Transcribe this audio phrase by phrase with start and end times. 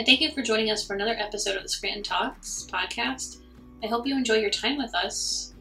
[0.00, 3.42] and thank you for joining us for another episode of the Scranton Talks podcast.
[3.84, 5.52] I hope you enjoy your time with us.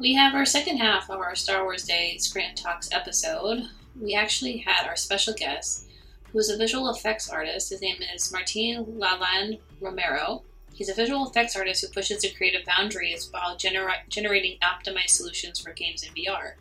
[0.00, 3.68] We have our second half of our Star Wars Day Scranton Talks episode.
[4.00, 5.86] We actually had our special guest,
[6.32, 7.68] who is a visual effects artist.
[7.68, 10.42] His name is Martin Lalande Romero.
[10.72, 15.60] He's a visual effects artist who pushes the creative boundaries while genera- generating optimized solutions
[15.60, 16.52] for games in VR.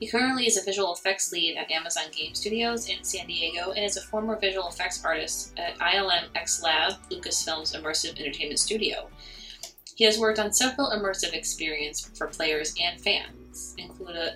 [0.00, 3.84] He currently is a visual effects lead at Amazon Game Studios in San Diego and
[3.84, 9.08] is a former visual effects artist at ILM X Lab, Lucasfilm's immersive entertainment studio.
[9.94, 13.76] He has worked on several immersive experiences for players and fans,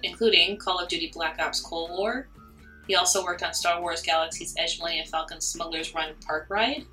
[0.04, 2.28] including Call of Duty Black Ops Cold War.
[2.86, 6.84] He also worked on Star Wars Galaxy's Edge Millennium Falcon Smuggler's Run Park Ride,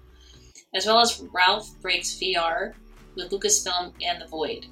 [0.74, 2.74] as well as Ralph Breaks VR
[3.16, 4.66] with Lucasfilm and The Void.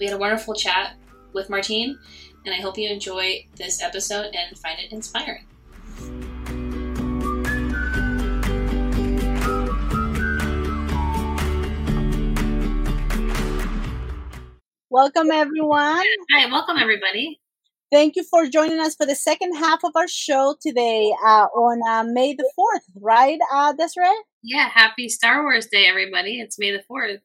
[0.00, 0.96] We had a wonderful chat
[1.32, 1.98] with Martine,
[2.44, 5.46] and I hope you enjoy this episode and find it inspiring.
[14.90, 16.04] Welcome, everyone.
[16.34, 17.40] Hi, welcome, everybody.
[17.90, 21.80] Thank you for joining us for the second half of our show today uh, on
[21.86, 24.08] uh, May the 4th, right, uh, Desiree?
[24.42, 26.40] Yeah, happy Star Wars Day, everybody.
[26.40, 27.20] It's May the 4th.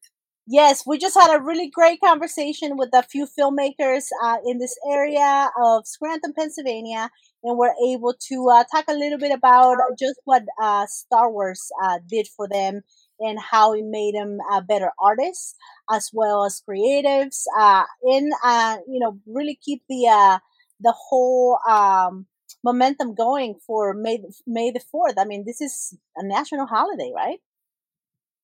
[0.49, 4.77] Yes, we just had a really great conversation with a few filmmakers uh, in this
[4.89, 7.09] area of Scranton, Pennsylvania,
[7.43, 11.69] and we're able to uh, talk a little bit about just what uh, Star Wars
[11.83, 12.81] uh, did for them
[13.19, 14.37] and how it made them
[14.69, 15.55] better artists
[15.91, 20.39] as well as creatives, uh, and uh, you know really keep the uh,
[20.79, 22.25] the whole um,
[22.63, 25.15] momentum going for May May the fourth.
[25.17, 27.39] I mean, this is a national holiday, right?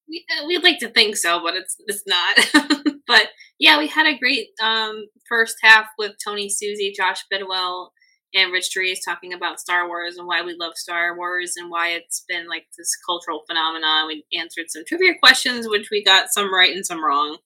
[0.07, 2.95] We, uh, we'd like to think so, but it's it's not.
[3.07, 3.27] but
[3.59, 7.91] yeah, we had a great um, first half with Tony Susie, Josh Bidwell,
[8.33, 11.89] and Rich Dries talking about Star Wars and why we love Star Wars and why
[11.89, 14.07] it's been like this cultural phenomenon.
[14.07, 17.37] We answered some trivia questions, which we got some right and some wrong.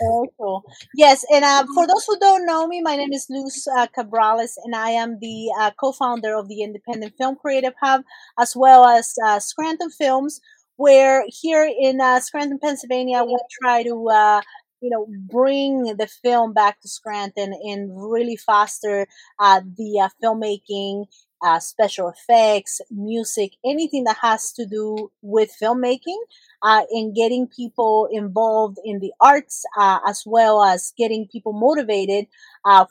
[0.00, 0.62] Very cool.
[0.94, 4.52] Yes, and uh, for those who don't know me, my name is Luz uh, Cabrales,
[4.64, 8.02] and I am the uh, co-founder of the Independent Film Creative Hub,
[8.38, 10.40] as well as uh, Scranton Films,
[10.76, 14.40] where here in uh, Scranton, Pennsylvania, we try to uh,
[14.80, 19.06] you know bring the film back to Scranton and really foster
[19.40, 21.06] uh, the uh, filmmaking,
[21.44, 26.18] uh, special effects, music, anything that has to do with filmmaking.
[26.62, 32.26] Uh, and getting people involved in the arts as well as getting people motivated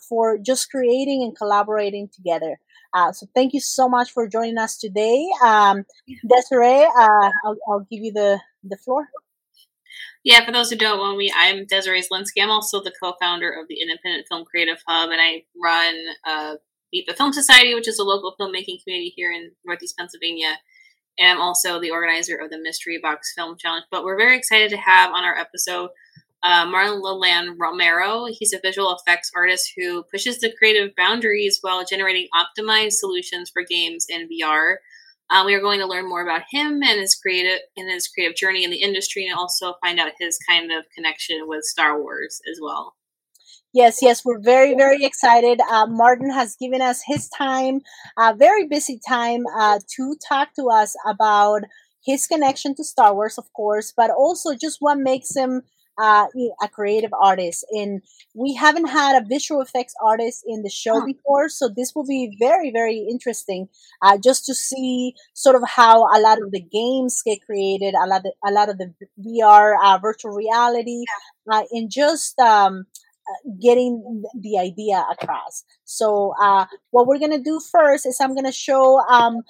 [0.07, 2.59] for just creating and collaborating together.
[2.95, 5.27] Uh, so thank you so much for joining us today.
[5.43, 5.83] Um,
[6.27, 9.09] Desiree, uh, I'll, I'll, give you the, the floor.
[10.23, 12.41] Yeah, for those who don't know me, I'm Desiree Zelinsky.
[12.41, 15.95] I'm also the co-founder of the Independent Film Creative Hub, and I run
[16.25, 16.55] uh,
[16.93, 20.57] Meet the Film Society, which is a local filmmaking community here in Northeast Pennsylvania.
[21.19, 23.85] And I'm also the organizer of the Mystery Box Film Challenge.
[23.91, 25.89] But we're very excited to have on our episode
[26.45, 28.27] uh, Martin Lalande Romero.
[28.29, 33.63] He's a visual effects artist who pushes the creative boundaries while generating optimized solutions for
[33.67, 34.75] games in VR.
[35.31, 38.37] Uh, we are going to learn more about him and his creative and his creative
[38.37, 42.39] journey in the industry, and also find out his kind of connection with Star Wars
[42.51, 42.95] as well.
[43.73, 45.59] Yes, yes, we're very, very excited.
[45.69, 47.81] Uh, Martin has given us his time,
[48.17, 51.63] a very busy time, uh, to talk to us about
[52.05, 55.63] his connection to Star Wars, of course, but also just what makes him
[55.97, 56.27] uh,
[56.61, 57.65] a creative artist.
[57.71, 58.01] And
[58.33, 61.05] we haven't had a visual effects artist in the show oh.
[61.05, 63.69] before, so this will be very, very interesting
[64.01, 68.07] uh, just to see sort of how a lot of the games get created, a
[68.07, 71.03] lot of, a lot of the VR, uh, virtual reality,
[71.47, 71.59] yeah.
[71.59, 72.85] Uh, and just um,
[73.29, 75.63] uh, getting the idea across.
[75.83, 79.41] So uh, what we're gonna do first is I'm gonna show um,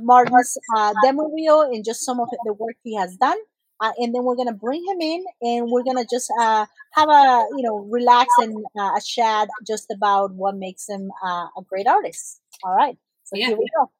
[0.00, 0.56] Martin's
[1.04, 3.36] demo reel and just some of the work he has done
[3.82, 7.44] uh, and then we're gonna bring him in, and we're gonna just uh, have a
[7.56, 11.88] you know relax and uh, a chat just about what makes him uh, a great
[11.88, 12.40] artist.
[12.62, 13.48] All right, so yeah.
[13.48, 13.90] here we go.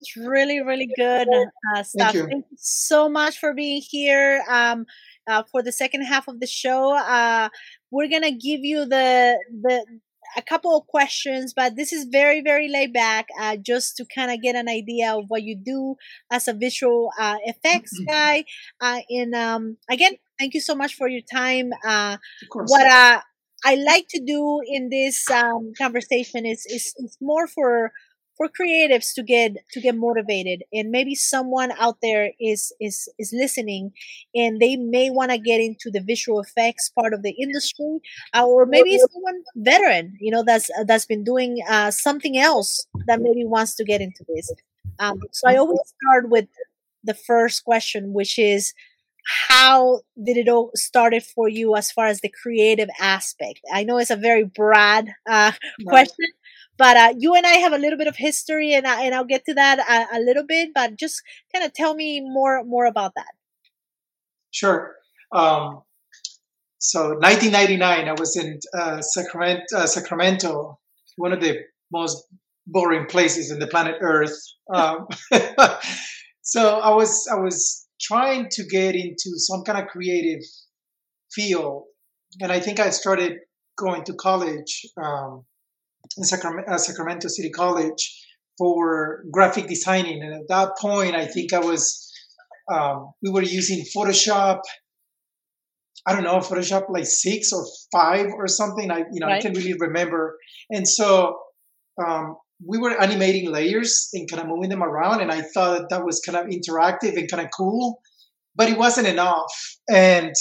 [0.00, 2.12] It's really, really good uh, stuff.
[2.12, 2.26] Thank you.
[2.26, 2.56] Thank you.
[2.56, 4.42] so much for being here.
[4.50, 4.86] Um,
[5.28, 6.98] uh, for the second half of the show,
[7.92, 9.86] we're gonna give you the the
[10.36, 14.30] a couple of questions, but this is very, very laid back, uh, just to kind
[14.30, 15.96] of get an idea of what you do
[16.30, 18.10] as a visual uh, effects mm-hmm.
[18.10, 18.44] guy.
[18.80, 21.70] Uh, and um, again, thank you so much for your time.
[21.86, 22.16] Uh,
[22.50, 23.20] what uh,
[23.64, 27.92] I like to do in this um, conversation is, is, is more for
[28.36, 30.62] for creatives to get to get motivated.
[30.72, 33.92] And maybe someone out there is is is listening
[34.34, 38.00] and they may want to get into the visual effects part of the industry
[38.34, 42.86] uh, or maybe someone veteran you know that's uh, that's been doing uh, something else
[43.06, 44.50] that maybe wants to get into this.
[44.98, 46.48] Um, so I always start with
[47.04, 48.74] the first question, which is
[49.24, 53.60] how did it all started for you as far as the creative aspect?
[53.72, 55.52] I know it's a very broad uh,
[55.86, 56.26] question,
[56.82, 59.24] but uh, you and I have a little bit of history, and I, and I'll
[59.24, 60.70] get to that a, a little bit.
[60.74, 63.34] But just kind of tell me more more about that.
[64.50, 64.96] Sure.
[65.30, 65.82] Um,
[66.78, 70.80] so 1999, I was in uh, Sacramento, uh, Sacramento,
[71.14, 71.60] one of the
[71.92, 72.26] most
[72.66, 74.36] boring places in the planet Earth.
[74.74, 75.06] Um,
[76.42, 80.42] so I was I was trying to get into some kind of creative
[81.30, 81.84] field,
[82.40, 83.38] and I think I started
[83.78, 85.44] going to college um,
[86.16, 88.26] in Sacramento, uh, Sacramento City College
[88.58, 92.10] for graphic designing, and at that point, I think I was
[92.72, 94.60] um, we were using Photoshop.
[96.06, 98.90] I don't know Photoshop like six or five or something.
[98.90, 99.38] I you know right.
[99.38, 100.38] I can't really remember.
[100.70, 101.38] And so
[102.04, 106.04] um, we were animating layers and kind of moving them around, and I thought that
[106.04, 108.00] was kind of interactive and kind of cool,
[108.54, 109.52] but it wasn't enough.
[109.90, 110.34] And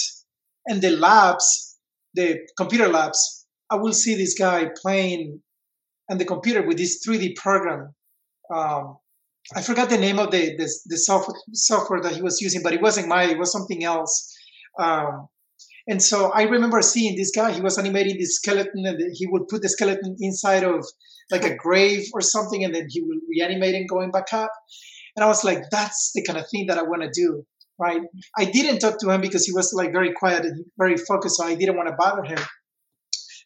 [0.67, 1.77] and the labs,
[2.13, 5.41] the computer labs, I will see this guy playing
[6.11, 7.95] on the computer with this 3D program.
[8.53, 8.97] Um,
[9.55, 12.73] I forgot the name of the, the, the software software that he was using, but
[12.73, 13.29] it wasn't Maya.
[13.29, 14.35] It was something else.
[14.77, 15.29] Um,
[15.87, 17.51] and so I remember seeing this guy.
[17.51, 20.85] He was animating this skeleton, and he would put the skeleton inside of
[21.31, 24.51] like a grave or something, and then he would reanimate and going back up.
[25.15, 27.43] And I was like, that's the kind of thing that I want to do,
[27.79, 28.01] right?
[28.37, 31.45] I didn't talk to him because he was like very quiet and very focused, so
[31.45, 32.39] I didn't want to bother him.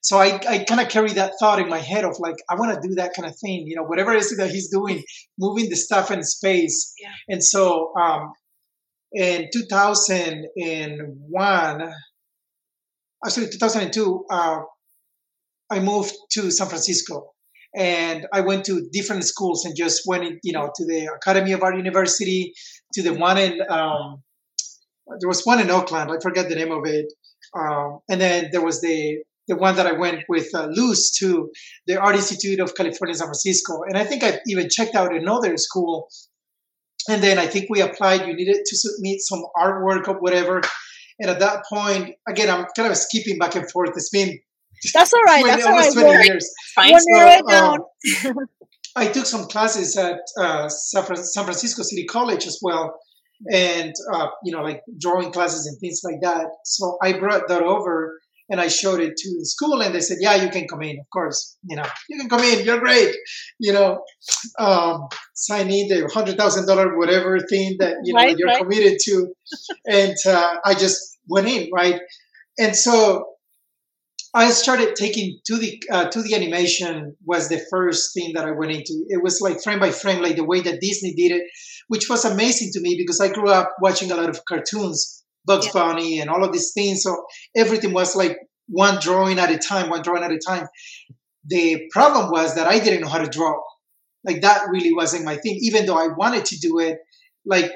[0.06, 2.80] So I, I kind of carry that thought in my head of like, I want
[2.80, 5.04] to do that kind of thing, you know, whatever it is that he's doing,
[5.40, 6.94] moving the stuff in space.
[7.02, 7.10] Yeah.
[7.28, 8.32] And so um,
[9.14, 11.94] in 2001,
[13.26, 14.60] actually 2002, uh,
[15.72, 17.32] I moved to San Francisco
[17.76, 21.54] and I went to different schools and just went, in, you know, to the Academy
[21.54, 22.54] of Art University,
[22.94, 24.22] to the one in um,
[25.20, 26.12] there was one in Oakland.
[26.12, 27.12] I forget the name of it,
[27.58, 31.52] um, and then there was the the one that I went with uh, Luz to
[31.88, 35.58] the Art Institute of California, San Francisco, and I think I even checked out another
[35.58, 36.08] school.
[37.08, 38.28] And then I think we applied.
[38.28, 40.62] You needed to submit some artwork or whatever.
[41.20, 43.92] And at that point, again, I'm kind of skipping back and forth.
[43.96, 44.40] It's been
[44.94, 45.42] that's all right.
[45.42, 45.94] 20, that's all right.
[45.94, 46.54] 20 years.
[46.76, 47.00] Fine.
[47.00, 47.80] So, down.
[48.26, 48.36] Um,
[48.96, 52.98] I took some classes at uh, San Francisco City College as well,
[53.52, 56.48] and uh, you know, like drawing classes and things like that.
[56.64, 58.20] So I brought that over
[58.50, 61.00] and I showed it to the school, and they said, "Yeah, you can come in.
[61.00, 62.66] Of course, you know, you can come in.
[62.66, 63.16] You're great.
[63.60, 64.04] You know,
[64.60, 68.62] um, sign in the hundred thousand dollar whatever thing that you know right, you're right.
[68.62, 69.34] committed to."
[69.88, 72.00] and uh, I just went in, right?
[72.58, 73.26] And so
[74.36, 78.52] I started taking to the uh, to the animation was the first thing that I
[78.52, 79.06] went into.
[79.08, 81.44] It was like frame by frame, like the way that Disney did it,
[81.88, 85.68] which was amazing to me because I grew up watching a lot of cartoons, Bugs
[85.68, 85.72] yeah.
[85.74, 87.04] Bunny, and all of these things.
[87.04, 87.26] So
[87.56, 88.38] everything was like
[88.68, 90.68] one drawing at a time, one drawing at a time.
[91.46, 93.54] The problem was that I didn't know how to draw.
[94.24, 95.58] Like that really wasn't my thing.
[95.62, 96.98] Even though I wanted to do it,
[97.46, 97.72] like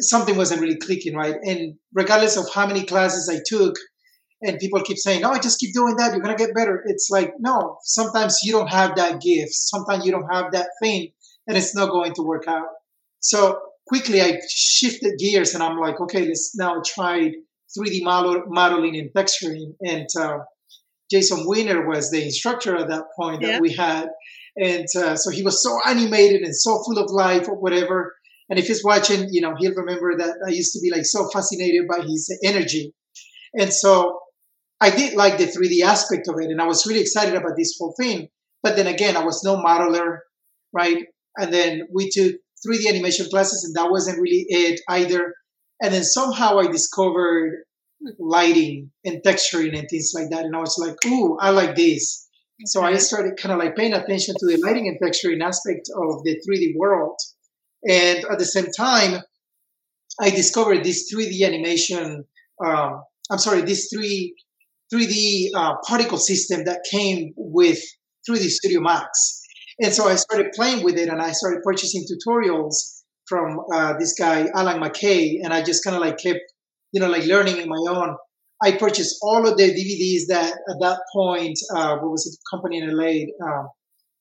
[0.00, 1.36] something wasn't really clicking right.
[1.42, 3.76] And regardless of how many classes I took
[4.42, 6.12] and people keep saying, "No, just keep doing that.
[6.12, 7.78] You're gonna get better." It's like, no.
[7.82, 9.54] Sometimes you don't have that gift.
[9.54, 11.12] Sometimes you don't have that thing,
[11.46, 12.66] and it's not going to work out.
[13.20, 17.32] So quickly, I shifted gears, and I'm like, okay, let's now try
[17.76, 19.74] 3D model, modeling and texturing.
[19.80, 20.38] And uh,
[21.10, 24.08] Jason Wiener was the instructor at that point that we had,
[24.56, 28.14] and uh, so he was so animated and so full of life or whatever.
[28.48, 31.28] And if he's watching, you know, he'll remember that I used to be like so
[31.30, 32.92] fascinated by his energy.
[33.58, 34.20] And so
[34.80, 37.76] I did like the 3D aspect of it, and I was really excited about this
[37.78, 38.28] whole thing.
[38.62, 40.18] But then again, I was no modeler,
[40.72, 41.04] right?
[41.36, 45.34] And then we took 3D animation classes, and that wasn't really it either.
[45.82, 47.64] And then somehow I discovered
[48.18, 52.28] lighting and texturing and things like that, and I was like, "Ooh, I like this."
[52.60, 52.66] Okay.
[52.66, 56.22] So I started kind of like paying attention to the lighting and texturing aspect of
[56.24, 57.16] the 3D world,
[57.88, 59.22] and at the same time,
[60.20, 62.24] I discovered this 3D animation.
[62.64, 64.34] Um, I'm sorry, this 3
[64.92, 67.80] 3D uh, particle system that came with
[68.28, 69.40] 3D Studio Max.
[69.80, 74.14] And so I started playing with it and I started purchasing tutorials from uh, this
[74.18, 75.38] guy, Allan McKay.
[75.42, 76.40] And I just kind of like kept,
[76.92, 78.16] you know, like learning in my own.
[78.62, 82.78] I purchased all of the DVDs that at that point, uh, what was it, company
[82.78, 83.24] in LA?
[83.44, 83.68] Um,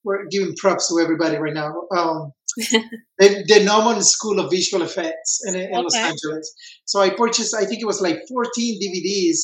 [0.04, 1.74] we're giving props to everybody right now.
[1.96, 5.78] Um, the, the Gnomon School of Visual Effects in, in okay.
[5.78, 6.54] Los Angeles.
[6.86, 9.38] So I purchased, I think it was like 14 DVDs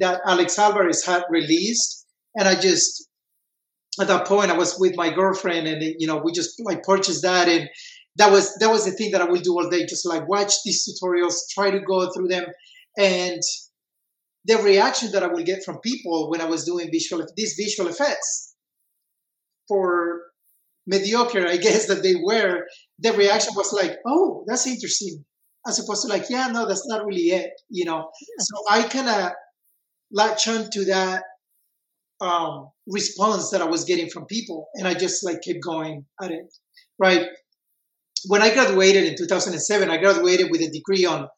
[0.00, 2.06] that Alex Alvarez had released.
[2.36, 3.08] And I just,
[4.00, 7.22] at that point, I was with my girlfriend and, you know, we just like purchased
[7.22, 7.68] that and,
[8.16, 10.52] that was that was the thing that I will do all day, just like watch
[10.64, 12.44] these tutorials, try to go through them,
[12.96, 13.42] and
[14.44, 17.88] the reaction that I will get from people when I was doing visual these visual
[17.90, 18.54] effects
[19.68, 20.22] for
[20.86, 22.66] mediocre, I guess that they were,
[23.00, 25.24] the reaction was like, "Oh, that's interesting,"
[25.66, 27.98] as opposed to like, "Yeah, no, that's not really it," you know.
[28.22, 28.36] Yeah.
[28.40, 29.32] So I kind of
[30.12, 31.24] latch on to that
[32.20, 36.30] um, response that I was getting from people, and I just like kept going at
[36.30, 36.52] it.
[36.98, 37.26] Right
[38.26, 41.28] when I graduated in 2007, I graduated with a degree on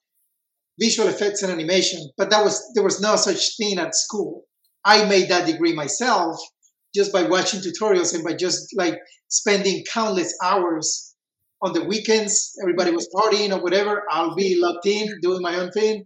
[0.78, 4.44] visual effects and animation, but that was there was no such thing at school.
[4.84, 6.38] I made that degree myself
[6.94, 11.14] just by watching tutorials and by just like spending countless hours
[11.62, 12.52] on the weekends.
[12.62, 14.04] Everybody was partying or whatever.
[14.10, 16.04] I'll be locked in doing my own thing,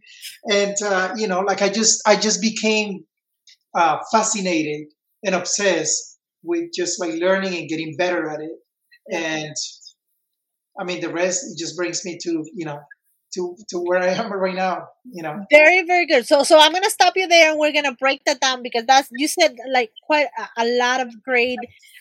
[0.51, 3.05] and uh, you know, like I just I just became
[3.75, 4.89] uh, fascinated
[5.25, 8.51] and obsessed with just like learning and getting better at it.
[9.13, 9.55] And
[10.79, 12.81] I mean, the rest it just brings me to you know
[13.35, 14.89] to to where I am right now.
[15.11, 15.45] You know.
[15.51, 16.27] Very very good.
[16.27, 19.09] So so I'm gonna stop you there, and we're gonna break that down because that's
[19.13, 21.59] you said like quite a, a lot of great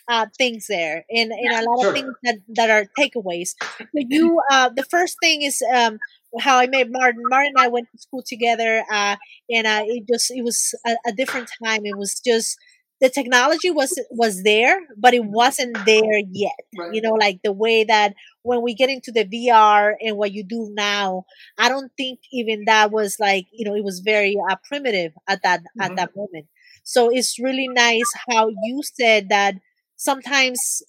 [0.08, 1.88] uh, things there, and, and a lot sure.
[1.88, 3.54] of things that that are takeaways.
[3.78, 5.98] So you uh, the first thing is um
[6.38, 7.22] how I met Martin.
[7.28, 9.16] Martin and I went to school together, uh,
[9.50, 11.84] and uh, it just it was a, a different time.
[11.84, 12.58] It was just
[13.00, 16.60] the technology was was there, but it wasn't there yet.
[16.78, 16.92] Right.
[16.92, 20.44] You know, like the way that when we get into the VR and what you
[20.44, 21.24] do now,
[21.58, 25.42] I don't think even that was like you know it was very uh, primitive at
[25.42, 25.82] that mm-hmm.
[25.82, 26.46] at that moment.
[26.82, 29.54] So it's really nice how you said that
[29.96, 30.82] sometimes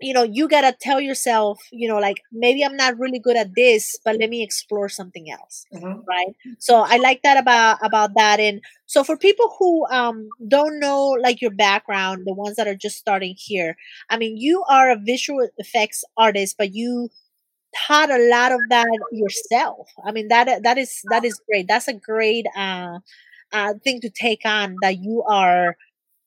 [0.00, 3.54] you know you gotta tell yourself you know like maybe i'm not really good at
[3.54, 6.00] this but let me explore something else mm-hmm.
[6.08, 6.34] right?
[6.58, 11.16] So i like that about about that and so for people who um don't know
[11.20, 13.76] like your background the ones that are just starting here
[14.08, 17.10] i mean you are a visual effects artist but you
[17.74, 19.88] taught a lot of that yourself.
[20.04, 21.68] I mean that that is that is great.
[21.68, 22.98] That's a great uh,
[23.52, 25.76] uh thing to take on that you are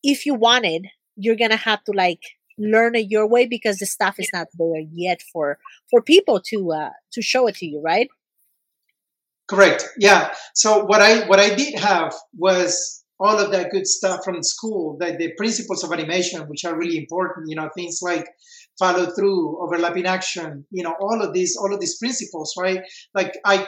[0.04, 2.22] if you wanted you're gonna have to like
[2.58, 5.58] learn it your way because the stuff is not there yet for
[5.90, 8.10] for people to uh to show it to you right?
[9.48, 9.86] Correct.
[9.98, 10.34] Yeah.
[10.54, 14.98] So what i what i did have was all of that good stuff from school
[15.00, 18.28] the, the principles of animation which are really important you know things like
[18.80, 22.82] follow through overlapping action you know all of these all of these principles right?
[23.14, 23.68] Like i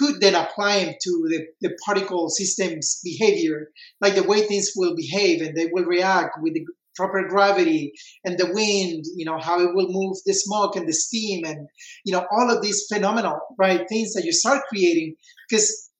[0.00, 4.96] could then apply them to the, the particle system's behavior, like the way things will
[4.96, 6.64] behave and they will react with the
[6.96, 7.92] proper gravity
[8.24, 11.68] and the wind, you know, how it will move the smoke and the steam and,
[12.04, 15.14] you know, all of these phenomenal, right, things that you start creating.
[15.48, 15.90] Because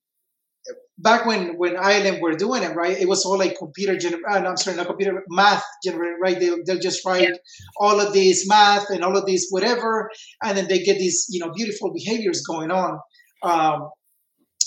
[0.98, 4.46] back when, when ILM were doing it, right, it was all like computer, gener- uh,
[4.46, 6.38] I'm sorry, not computer, math generated, right?
[6.38, 7.36] They'll, they'll just write yeah.
[7.78, 10.10] all of these math and all of these whatever,
[10.42, 12.98] and then they get these, you know, beautiful behaviors going on.
[13.42, 13.90] Um,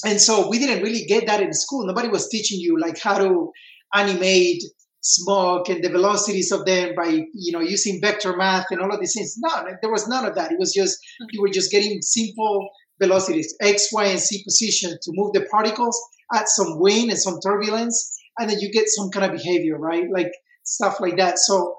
[0.05, 1.85] and so we didn't really get that in school.
[1.85, 3.51] Nobody was teaching you like how to
[3.93, 4.63] animate
[5.03, 9.00] smoke and the velocities of them by you know using vector math and all of
[9.00, 9.36] these things.
[9.38, 10.51] No, there was none of that.
[10.51, 10.98] It was just
[11.31, 12.69] you were just getting simple
[13.01, 16.00] velocities, x, y, and z position to move the particles,
[16.33, 20.05] add some wind and some turbulence, and then you get some kind of behavior, right?
[20.12, 20.31] Like
[20.63, 21.38] stuff like that.
[21.38, 21.77] So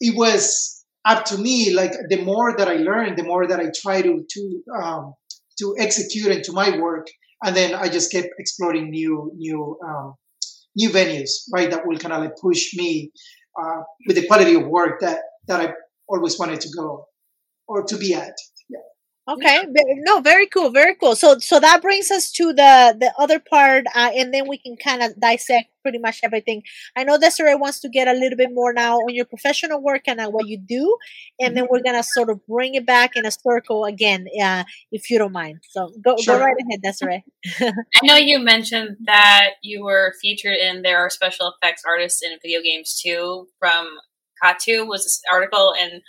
[0.00, 1.72] it was up to me.
[1.72, 5.14] Like the more that I learned, the more that I try to to um,
[5.60, 7.06] to execute into my work,
[7.44, 10.14] and then I just kept exploring new new um,
[10.76, 13.10] new venues, right, that will kind of like push me
[13.60, 15.72] uh, with the quality of work that that I
[16.08, 17.06] always wanted to go
[17.66, 18.34] or to be at.
[19.28, 19.64] Okay.
[20.06, 20.70] No, very cool.
[20.70, 21.16] Very cool.
[21.16, 24.76] So, so that brings us to the the other part, uh, and then we can
[24.76, 26.62] kind of dissect pretty much everything.
[26.96, 30.02] I know Desiree wants to get a little bit more now on your professional work
[30.06, 30.96] and uh, what you do,
[31.40, 35.10] and then we're gonna sort of bring it back in a circle again, uh, if
[35.10, 35.58] you don't mind.
[35.70, 36.38] So, go sure.
[36.38, 37.24] go right ahead, Desiree.
[37.60, 42.38] I know you mentioned that you were featured in there are special effects artists in
[42.42, 43.48] video games too.
[43.58, 43.88] From
[44.40, 46.00] Kotaku was this article, and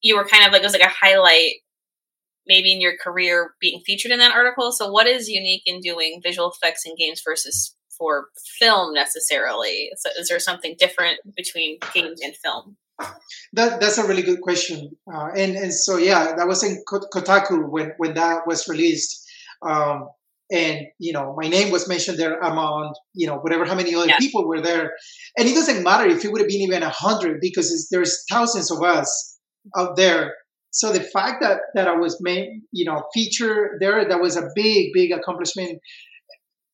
[0.00, 1.52] you were kind of like it was like a highlight
[2.46, 4.72] maybe in your career being featured in that article.
[4.72, 8.26] So, what is unique in doing visual effects in games versus for
[8.58, 9.90] film necessarily?
[9.96, 12.76] So is there something different between games and film?
[13.52, 17.68] That that's a really good question, uh, and and so yeah, that was in Kotaku
[17.68, 19.22] when when that was released,
[19.60, 20.08] um,
[20.50, 24.10] and you know my name was mentioned there among you know whatever how many other
[24.18, 24.94] people were there,
[25.36, 28.70] and it doesn't matter if it would have been even a hundred because there's thousands
[28.70, 29.38] of us
[29.76, 30.32] out there
[30.76, 34.50] so the fact that that I was made, you know, feature there, that was a
[34.54, 35.80] big, big accomplishment.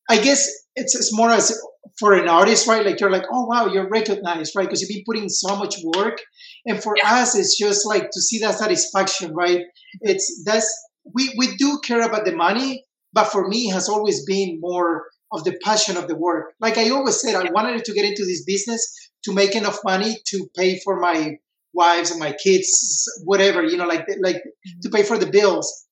[0.09, 1.57] I guess it's, it's more as
[1.97, 2.85] for an artist, right?
[2.85, 4.67] Like you're like, oh wow, you're recognized, right?
[4.67, 6.17] Because you've been putting so much work.
[6.65, 7.21] And for yeah.
[7.21, 9.61] us, it's just like to see that satisfaction, right?
[10.01, 10.67] It's that's
[11.15, 12.83] we we do care about the money,
[13.13, 16.51] but for me, it has always been more of the passion of the work.
[16.59, 18.83] Like I always said, I wanted to get into this business
[19.23, 21.37] to make enough money to pay for my
[21.73, 24.41] wives and my kids, whatever, you know, like like
[24.81, 25.85] to pay for the bills.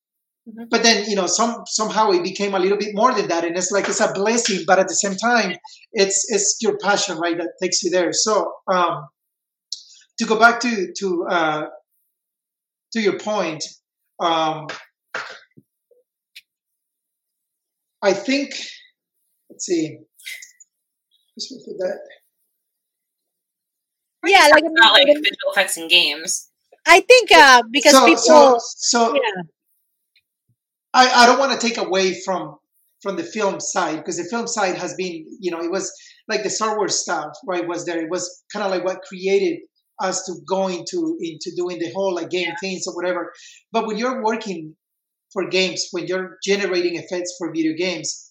[0.47, 0.65] Mm-hmm.
[0.69, 3.55] But then, you know, some somehow it became a little bit more than that, and
[3.57, 5.55] it's like it's a blessing, but at the same time,
[5.93, 8.11] it's it's your passion, right, that takes you there.
[8.11, 9.07] So, um,
[10.19, 11.63] to go back to to uh,
[12.93, 13.63] to your point,
[14.19, 14.67] um,
[18.01, 18.53] I think.
[19.49, 19.99] Let's see.
[21.35, 22.20] Let's look at that.
[24.25, 26.49] Yeah, like not like visual effects in games.
[26.85, 28.59] I think uh, because so, people.
[28.59, 29.43] So, so yeah.
[30.93, 32.57] I, I don't want to take away from
[33.01, 35.91] from the film side because the film side has been you know it was
[36.27, 39.59] like the Star Wars stuff right was there it was kind of like what created
[39.99, 42.55] us to go into into doing the whole like game yeah.
[42.59, 43.31] things or whatever
[43.71, 44.75] but when you're working
[45.33, 48.30] for games when you're generating effects for video games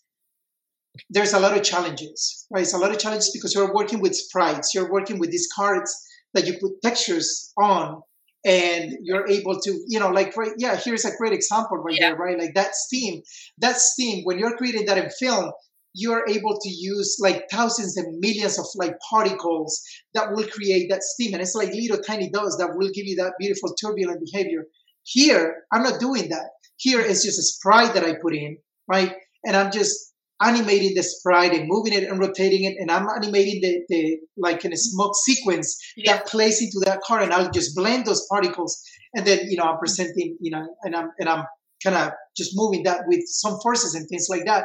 [1.08, 2.62] there's a lot of challenges right?
[2.62, 5.94] It's a lot of challenges because you're working with sprites you're working with these cards
[6.34, 8.02] that you put textures on
[8.44, 12.10] and you're able to you know like right yeah here's a great example right yeah.
[12.10, 12.38] there right?
[12.38, 13.22] Like that steam
[13.58, 15.52] that steam when you're creating that in film
[15.92, 19.82] you're able to use like thousands and millions of like particles
[20.14, 21.32] that will create that steam.
[21.32, 24.66] And it's like little tiny dots that will give you that beautiful turbulent behavior.
[25.02, 26.50] Here i'm not doing that.
[26.76, 29.14] Here is just a sprite that i put in right?
[29.44, 30.09] And i'm just
[30.42, 34.64] animating the sprite and moving it and rotating it and i'm animating the, the like
[34.64, 36.12] in a smoke sequence yeah.
[36.12, 38.82] that plays into that car and i'll just blend those particles
[39.14, 41.44] and then you know i'm presenting you know and i'm and i'm
[41.82, 44.64] kind of just moving that with some forces and things like that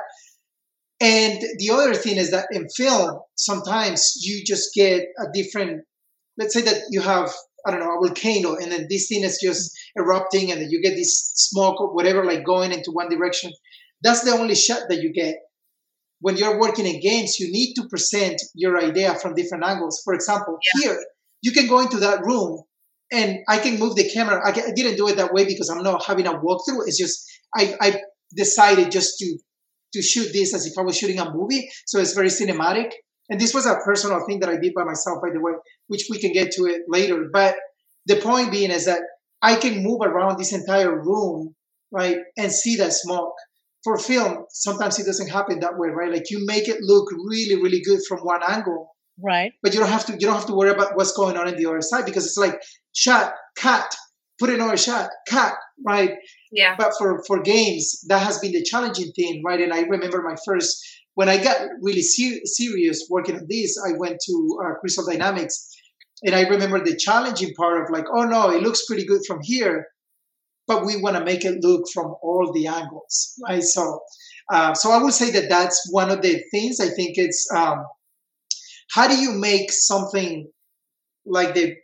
[1.02, 5.84] and the other thing is that in film sometimes you just get a different
[6.38, 7.32] let's say that you have
[7.68, 10.84] I don't know, a volcano, and then this thing is just erupting, and then you
[10.84, 13.52] get this smoke or whatever, like going into one direction.
[14.04, 15.38] That's the only shot that you get
[16.22, 20.02] when you're working in games, you need to present your idea from different angles.
[20.04, 20.82] For example, yeah.
[20.82, 21.06] here,
[21.42, 22.64] you can go into that room
[23.12, 24.42] and I can move the camera.
[24.44, 26.88] I, I, didn't do it that way because I'm not having a walkthrough.
[26.88, 27.24] It's just,
[27.56, 28.02] I, I
[28.36, 29.38] decided just to,
[29.94, 31.70] to shoot this as if I was shooting a movie.
[31.86, 32.92] So it's very cinematic.
[33.30, 35.54] And this was a personal thing that I did by myself, by the way,
[35.88, 37.26] which we can get to it later.
[37.32, 37.56] But
[38.06, 39.02] the point being is that
[39.42, 41.56] I can move around this entire room,
[41.92, 43.34] right, and see that smoke
[43.86, 46.12] for film, sometimes it doesn't happen that way, right?
[46.12, 48.90] Like you make it look really, really good from one angle,
[49.24, 49.54] right?
[49.62, 50.14] But you don't have to.
[50.14, 52.36] You don't have to worry about what's going on in the other side because it's
[52.36, 52.60] like
[52.94, 53.96] shot, cut,
[54.40, 55.54] put another shot, cut,
[55.86, 56.16] right?
[56.52, 56.76] Yeah.
[56.78, 59.62] But for for games, that has been the challenging thing, right?
[59.62, 63.94] And I remember my first when I got really ser- serious working on this, I
[63.98, 65.72] went to uh, Crystal Dynamics,
[66.24, 69.42] and I remember the challenging part of like, oh no, it looks pretty good from
[69.44, 69.86] here,
[70.68, 73.64] but we want to make it look from all the angles, right?
[73.64, 74.00] So,
[74.52, 76.80] uh, so I would say that that's one of the things.
[76.80, 77.86] I think it's um,
[78.92, 80.50] how do you make something
[81.26, 81.76] like the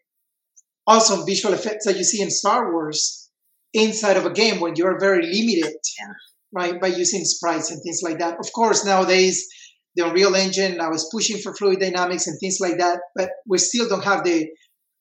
[0.87, 3.29] awesome visual effects that you see in Star Wars
[3.73, 6.13] inside of a game when you're very limited, yeah.
[6.51, 8.37] right, by using sprites and things like that.
[8.39, 9.47] Of course, nowadays
[9.95, 13.57] the Unreal Engine I was pushing for fluid dynamics and things like that, but we
[13.57, 14.47] still don't have the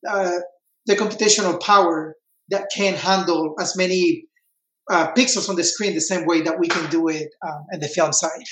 [0.09, 0.39] uh,
[0.87, 2.17] the computational power
[2.51, 4.25] that can handle as many
[4.91, 7.81] uh, pixels on the screen the same way that we can do it um, in
[7.81, 8.45] the film side.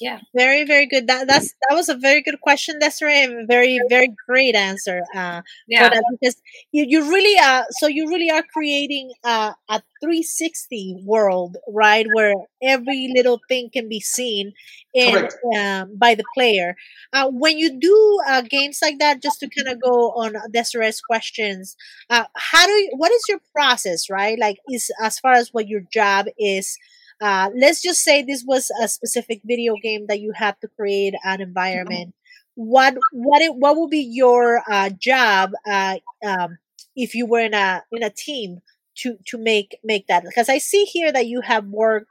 [0.00, 1.06] Yeah, very very good.
[1.06, 3.44] That that's that was a very good question, Desiree.
[3.46, 5.02] Very very great answer.
[5.14, 6.34] Uh, yeah, because
[6.72, 12.34] you you really uh so you really are creating uh, a 360 world, right, where
[12.62, 14.52] every little thing can be seen
[14.92, 16.74] in um, by the player.
[17.12, 21.00] Uh, when you do uh, games like that, just to kind of go on Desiree's
[21.00, 21.76] questions,
[22.10, 24.38] uh, how do you, what is your process, right?
[24.38, 26.76] Like, is as far as what your job is
[27.22, 31.14] uh, let's just say this was a specific video game that you had to create
[31.24, 32.14] an environment.
[32.56, 36.58] What what it, what would be your uh, job uh, um,
[36.96, 38.60] if you were in a in a team
[38.96, 40.24] to to make make that?
[40.24, 42.08] Because I see here that you have worked.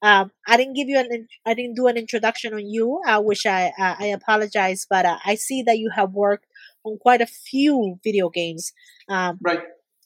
[0.00, 3.44] Um, I didn't give you an I didn't do an introduction on you, uh, which
[3.44, 6.46] I I apologize, but uh, I see that you have worked
[6.84, 8.72] on quite a few video games.
[9.08, 9.60] Um, right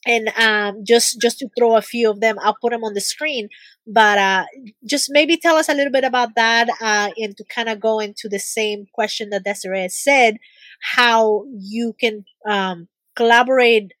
[0.07, 3.01] and um, just just to throw a few of them, I'll put them on the
[3.01, 3.49] screen.
[3.85, 4.45] But uh,
[4.85, 7.99] just maybe tell us a little bit about that, uh, and to kind of go
[7.99, 10.37] into the same question that Desiree said,
[10.81, 13.91] how you can um, collaborate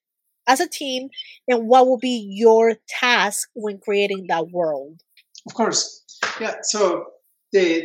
[0.47, 1.09] as a team,
[1.47, 5.01] and what will be your task when creating that world.
[5.45, 6.03] Of course,
[6.39, 6.55] yeah.
[6.63, 7.05] So
[7.53, 7.83] the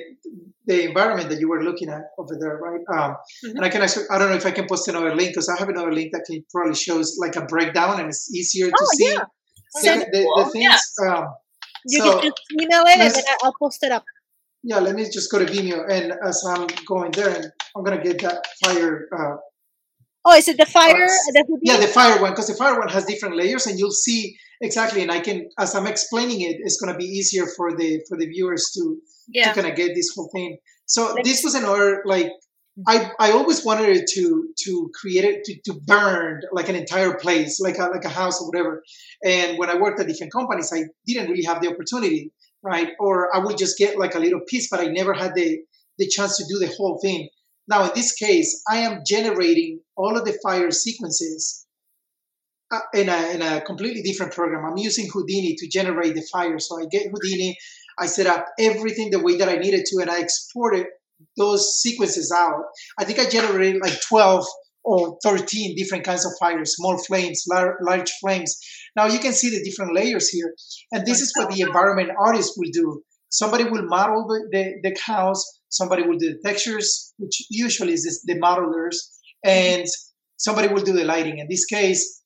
[0.66, 2.80] the environment that you were looking at over there, right?
[2.96, 3.56] Um, Mhm.
[3.56, 5.58] And I can actually, I don't know if I can post another link because I
[5.58, 8.96] have another link that can probably shows like a breakdown and it's easier to Oh,
[8.96, 9.24] see yeah.
[9.82, 10.50] the, the, the cool.
[10.50, 10.80] things.
[11.04, 11.24] Um,
[11.84, 14.04] You so can just email it and then I'll post it up.
[14.62, 17.44] yeah, let me just go to Vimeo and as I'm going there, and
[17.74, 19.08] I'm gonna get that fire.
[19.16, 19.36] Uh,
[20.24, 21.06] Oh, is it the fire?
[21.32, 24.36] the yeah, the fire one because the fire one has different layers, and you'll see
[24.60, 25.02] exactly.
[25.02, 28.26] And I can, as I'm explaining it, it's gonna be easier for the for the
[28.26, 29.52] viewers to Yeah.
[29.52, 30.58] to kind of get this whole thing.
[30.86, 32.30] So Like- this was another like
[32.86, 37.14] I I always wanted it to to create it to, to burn like an entire
[37.18, 38.82] place, like a like a house or whatever.
[39.24, 42.32] And when I worked at different companies, I didn't really have the opportunity,
[42.62, 42.90] right?
[43.00, 45.58] Or I would just get like a little piece, but I never had the
[45.98, 47.28] the chance to do the whole thing.
[47.68, 51.66] Now in this case, I am generating all of the fire sequences
[52.72, 54.64] uh, in a in a completely different program.
[54.64, 56.58] I'm using Houdini to generate the fire.
[56.58, 57.56] So I get Houdini,
[57.98, 60.86] I set up everything the way that I needed to, and I exported
[61.36, 62.64] those sequences out.
[62.98, 64.44] I think I generated like 12
[64.84, 68.58] or 13 different kinds of fires, small flames, lar- large flames.
[68.96, 70.54] Now you can see the different layers here.
[70.90, 73.02] And this is what the environment artist will do.
[73.28, 78.22] Somebody will model the, the, the house, somebody will do the textures, which usually is
[78.24, 78.96] the modelers,
[79.44, 79.86] and
[80.36, 81.38] somebody will do the lighting.
[81.38, 82.22] In this case,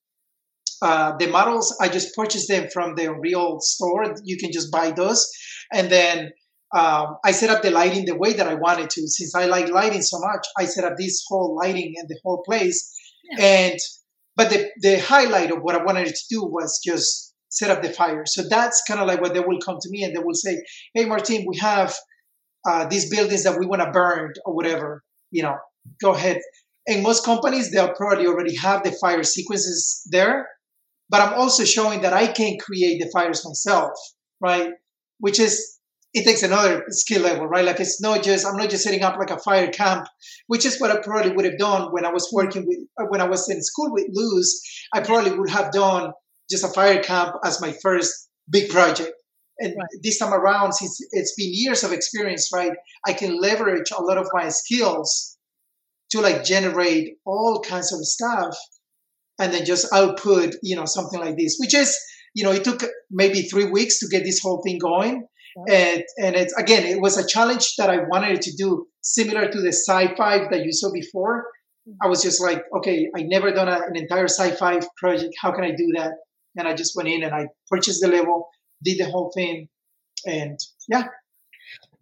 [0.82, 4.14] uh, the models, I just purchased them from the Unreal store.
[4.24, 5.26] You can just buy those.
[5.72, 6.32] And then
[6.76, 9.08] um, I set up the lighting the way that I wanted to.
[9.08, 12.42] Since I like lighting so much, I set up this whole lighting and the whole
[12.44, 12.92] place.
[13.38, 13.78] And
[14.36, 17.90] but the the highlight of what I wanted to do was just set up the
[17.90, 18.24] fire.
[18.26, 20.62] So that's kind of like what they will come to me and they will say,
[20.94, 21.94] "Hey, Martin, we have
[22.66, 25.02] uh, these buildings that we want to burn or whatever.
[25.30, 25.56] You know,
[26.02, 26.40] go ahead."
[26.86, 30.48] In most companies, they'll probably already have the fire sequences there,
[31.08, 33.92] but I'm also showing that I can create the fires myself,
[34.40, 34.70] right?
[35.18, 35.76] Which is
[36.16, 37.64] it takes another skill level, right?
[37.64, 40.06] Like it's not just I'm not just setting up like a fire camp,
[40.46, 43.20] which is what I probably would have done when I was working with uh, when
[43.20, 44.62] I was in school with Luz.
[44.94, 46.12] I probably would have done
[46.50, 49.12] just a fire camp as my first big project.
[49.58, 49.88] And Right.
[50.02, 52.72] this time around, since it's been years of experience, right,
[53.06, 55.36] I can leverage a lot of my skills
[56.10, 58.56] to like generate all kinds of stuff
[59.38, 61.98] and then just output, you know, something like this, which is,
[62.34, 65.26] you know, it took maybe three weeks to get this whole thing going.
[65.70, 69.60] And, and it's again, it was a challenge that I wanted to do similar to
[69.62, 71.46] the sci-fi that you saw before.
[71.88, 71.96] Mm-hmm.
[72.02, 75.34] I was just like, okay, I never done a, an entire sci-fi project.
[75.40, 76.12] How can I do that?
[76.56, 78.48] And I just went in and I purchased the level,
[78.82, 79.68] did the whole thing,
[80.26, 80.58] and
[80.88, 81.04] yeah,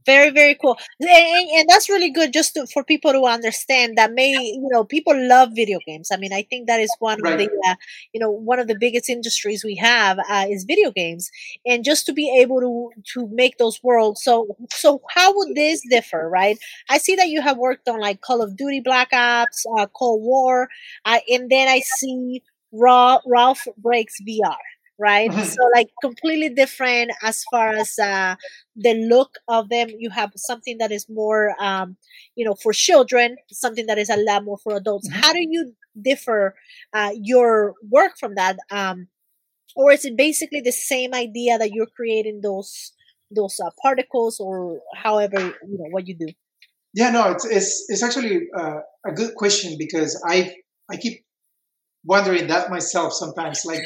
[0.07, 0.77] Very, very cool.
[1.01, 4.85] And, and- that's really good just to, for people to understand that may, you know,
[4.85, 6.11] people love video games.
[6.13, 7.75] I mean, I think that is one of the, uh,
[8.13, 11.31] you know, one of the biggest industries we have uh, is video games.
[11.65, 14.23] And just to be able to, to make those worlds.
[14.23, 16.59] So, so how would this differ, right?
[16.91, 20.23] I see that you have worked on like Call of Duty Black Ops, uh, Cold
[20.23, 20.69] War,
[21.07, 24.57] uh, and then I see Raw, Ralph Breaks VR.
[24.99, 28.37] Right, so like completely different as far as uh,
[28.77, 31.97] the look of them you have something that is more um,
[32.37, 35.15] you know for children something that is a lot more for adults Mhm.
[35.21, 36.55] how do you differ
[36.93, 39.09] uh, your work from that um,
[39.77, 42.93] or is it basically the same idea that you're creating those
[43.31, 46.29] those uh, particles or however you know what you do
[46.95, 50.55] Yeah, no, it's it's, it's actually uh, a good question because I
[50.91, 51.25] I keep
[52.05, 53.65] wondering that myself sometimes.
[53.65, 53.83] Like,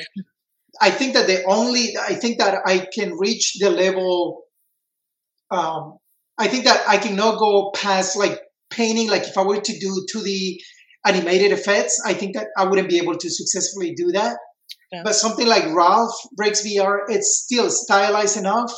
[0.80, 4.42] I think that the only I think that I can reach the level.
[5.50, 5.98] Um,
[6.38, 9.08] I think that I cannot go past like painting.
[9.08, 10.60] Like, if I were to do to the
[11.06, 14.36] animated effects, I think that I wouldn't be able to successfully do that.
[14.92, 15.02] Yeah.
[15.04, 18.72] But something like Ralph Breaks VR, it's still stylized enough,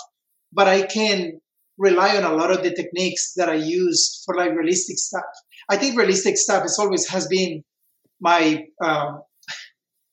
[0.52, 1.40] but I can
[1.78, 5.24] rely on a lot of the techniques that I use for like realistic stuff.
[5.68, 7.62] I think realistic stuff is always has been
[8.20, 9.22] my um,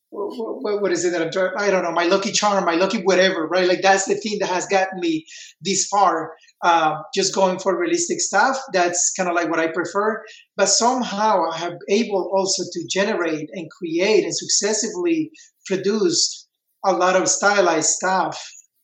[0.09, 1.51] what, what is it that I'm trying?
[1.57, 1.91] I don't know.
[1.91, 3.67] My lucky charm, my lucky whatever, right?
[3.67, 5.25] Like that's the thing that has gotten me
[5.61, 6.33] this far.
[6.63, 8.57] Um, just going for realistic stuff.
[8.73, 10.23] That's kind of like what I prefer.
[10.55, 15.31] But somehow I have able also to generate and create and successively
[15.65, 16.47] produce
[16.85, 18.41] a lot of stylized stuff,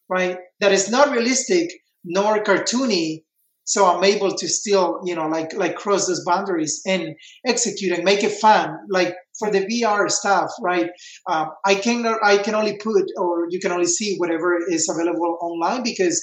[0.10, 0.38] right?
[0.60, 1.70] That is not realistic
[2.04, 3.24] nor cartoony.
[3.66, 8.04] So I'm able to still, you know, like like cross those boundaries and execute and
[8.04, 8.78] make it fun.
[8.90, 10.90] Like for the VR stuff, right?
[11.30, 15.38] Um, I can I can only put or you can only see whatever is available
[15.42, 16.22] online because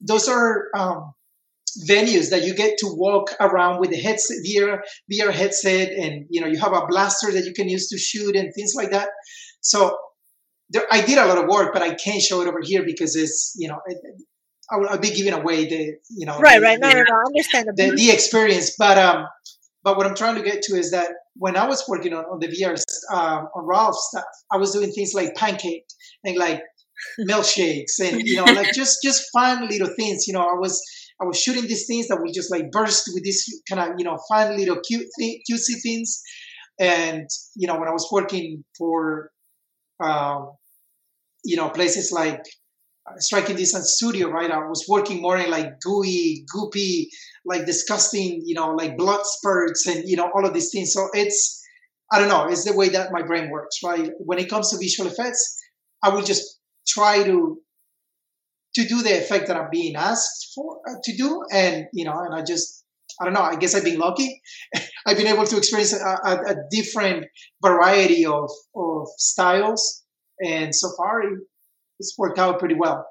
[0.00, 1.12] those are um,
[1.88, 4.80] venues that you get to walk around with the headset VR
[5.12, 8.34] VR headset and you know you have a blaster that you can use to shoot
[8.36, 9.08] and things like that.
[9.60, 9.96] So
[10.70, 13.16] there, I did a lot of work, but I can't show it over here because
[13.16, 13.98] it's you know it,
[14.70, 16.80] I would I'd be giving away the you know right, the, right.
[16.80, 17.22] No, the, no, no.
[17.26, 17.76] Understandable.
[17.76, 18.76] the, the experience.
[18.78, 19.26] But um,
[19.82, 22.38] but what I'm trying to get to is that when I was working on, on
[22.38, 22.80] the VR
[23.12, 25.86] um, on Ralph stuff, I was doing things like pancake
[26.24, 26.62] and like
[27.20, 30.26] milkshakes and you know like just just fun little things.
[30.26, 30.82] You know, I was
[31.20, 34.04] I was shooting these things that would just like burst with these kind of you
[34.04, 36.20] know fun little cute th- cutesy things.
[36.78, 39.30] And you know when I was working for
[40.02, 40.52] um,
[41.44, 42.59] you know places like uh,
[43.18, 44.50] striking distance studio right?
[44.50, 47.06] I was working more in like gooey goopy
[47.44, 50.92] like disgusting you know like blood spurts and you know all of these things.
[50.92, 51.62] So it's
[52.12, 54.10] i don't know it's the way that my brain works right?
[54.18, 55.58] When it comes to visual effects
[56.02, 57.60] i will just try to
[58.74, 62.18] to do the effect that i'm being asked for uh, to do and you know
[62.24, 62.84] and i just
[63.20, 64.40] i don't know i guess i've been lucky.
[65.06, 67.26] I've been able to experience a, a, a different
[67.62, 70.04] variety of of styles.
[70.44, 71.22] And so far
[72.00, 73.06] it's worked out pretty well.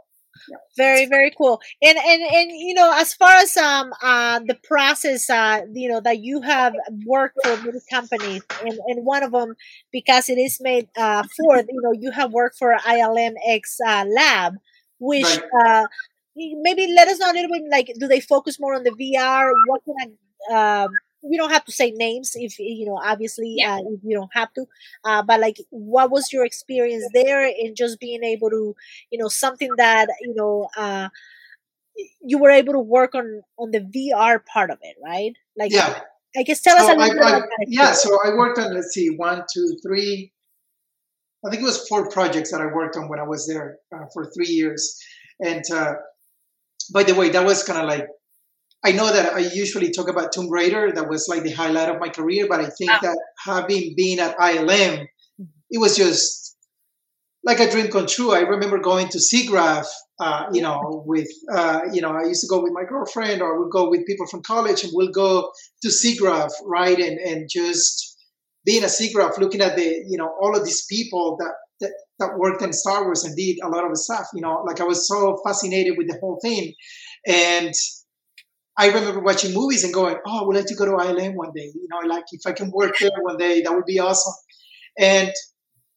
[0.49, 0.57] Yeah.
[0.77, 1.59] Very very cool.
[1.81, 6.01] And and and you know, as far as um uh the process uh you know
[6.01, 6.73] that you have
[7.05, 9.55] worked for many companies, and and one of them
[9.91, 14.53] because it is made uh for you know you have worked for ILMX uh, Lab,
[14.99, 15.43] which right.
[15.65, 15.87] uh
[16.35, 19.51] maybe let us know a little bit like do they focus more on the VR?
[19.67, 20.91] What kind of um
[21.23, 23.75] you don't have to say names if you know obviously yeah.
[23.75, 24.65] uh, if you don't have to
[25.03, 28.75] uh, but like what was your experience there in just being able to
[29.11, 31.09] you know something that you know uh,
[32.21, 35.33] you were able to work on on the vr part of it right?
[35.57, 36.01] Like yeah.
[36.37, 38.73] I guess tell so us a little I, bit I, yeah so i worked on
[38.73, 40.31] let's see one two three
[41.45, 44.05] i think it was four projects that i worked on when i was there uh,
[44.13, 44.97] for three years
[45.43, 45.95] and uh,
[46.93, 48.07] by the way that was kind of like
[48.83, 50.91] I know that I usually talk about Tomb Raider.
[50.91, 52.47] That was like the highlight of my career.
[52.47, 52.99] But I think oh.
[53.01, 55.05] that having been at ILM,
[55.69, 56.55] it was just
[57.43, 58.31] like a dream come true.
[58.31, 59.85] I remember going to SIGGRAPH,
[60.19, 63.61] uh, you know, with, uh, you know, I used to go with my girlfriend or
[63.61, 66.97] we'd go with people from college and we'll go to SIGGRAPH, right?
[66.97, 68.17] And, and just
[68.65, 72.37] being a SIGGRAPH, looking at the, you know, all of these people that, that, that
[72.37, 75.07] worked in Star Wars and did a lot of stuff, you know, like I was
[75.07, 76.73] so fascinated with the whole thing.
[77.25, 77.73] And
[78.79, 81.51] I remember watching movies and going, "Oh, I would like to go to ILM one
[81.53, 81.69] day.
[81.75, 84.33] You know, like if I can work there one day, that would be awesome."
[84.97, 85.31] And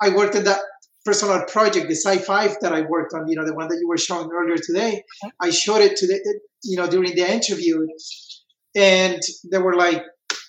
[0.00, 0.62] I worked on that
[1.04, 3.28] personal project, the sci-fi that I worked on.
[3.28, 5.04] You know, the one that you were showing earlier today.
[5.40, 7.86] I showed it to the, you know, during the interview,
[8.74, 10.02] and they were like,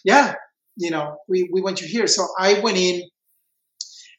[0.04, 0.34] "Yeah,
[0.76, 3.04] you know, we we want you here." So I went in,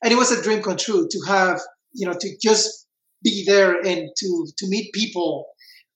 [0.02, 1.60] and it was a dream come true to have,
[1.92, 2.86] you know, to just
[3.22, 5.46] be there and to to meet people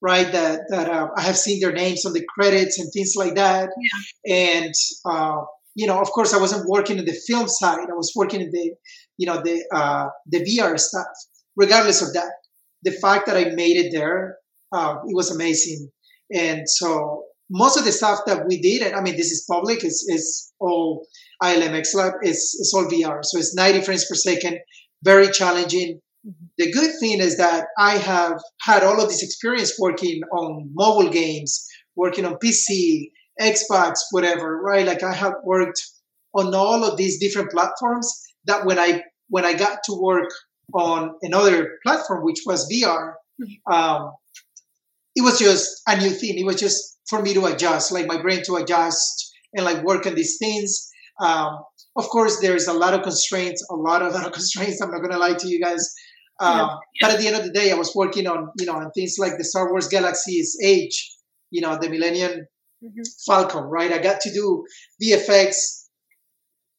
[0.01, 0.31] right?
[0.31, 3.69] That that uh, I have seen their names on the credits and things like that.
[3.77, 4.35] Yeah.
[4.53, 4.73] And
[5.05, 5.41] uh,
[5.75, 7.89] you know, of course, I wasn't working in the film side.
[7.89, 8.73] I was working in the
[9.17, 11.07] you know the uh, the VR stuff.
[11.55, 12.31] Regardless of that,
[12.83, 14.37] the fact that I made it there,
[14.71, 15.91] uh, it was amazing.
[16.33, 19.83] And so most of the stuff that we did, and I mean, this is public.
[19.83, 21.05] It's, it's all
[21.41, 22.13] ILMX Lab.
[22.21, 23.23] It's, it's all VR.
[23.23, 24.59] So it's 90 frames per second.
[25.03, 25.99] Very challenging
[26.57, 31.09] the good thing is that I have had all of this experience working on mobile
[31.09, 34.85] games, working on PC, Xbox, whatever, right?
[34.85, 35.81] Like I have worked
[36.33, 38.11] on all of these different platforms
[38.45, 40.29] that when I when I got to work
[40.73, 43.73] on another platform, which was VR, mm-hmm.
[43.73, 44.11] um,
[45.15, 46.37] it was just a new thing.
[46.37, 50.05] It was just for me to adjust, like my brain to adjust and like work
[50.05, 50.89] on these things.
[51.21, 51.59] Um,
[51.95, 54.81] of course, there's a lot of constraints, a lot of, a lot of constraints.
[54.81, 55.93] I'm not going to lie to you guys.
[56.39, 56.75] Um, yeah.
[57.01, 59.17] But at the end of the day, I was working on you know on things
[59.19, 61.11] like the Star Wars Galaxy's Edge,
[61.51, 62.47] you know, the Millennium
[62.83, 63.01] mm-hmm.
[63.25, 63.91] Falcon, right?
[63.91, 64.65] I got to do
[65.03, 65.85] VFX